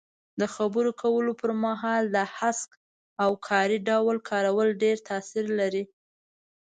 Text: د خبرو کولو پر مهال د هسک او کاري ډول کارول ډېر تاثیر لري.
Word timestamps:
د 0.39 0.41
خبرو 0.55 0.91
کولو 1.01 1.31
پر 1.41 1.51
مهال 1.63 2.03
د 2.15 2.17
هسک 2.37 2.69
او 3.23 3.31
کاري 3.47 3.77
ډول 3.89 4.17
کارول 4.29 4.69
ډېر 4.83 4.97
تاثیر 5.09 5.45
لري. 5.59 5.83